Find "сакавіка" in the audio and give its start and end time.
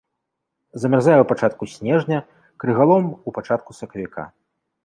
3.83-4.23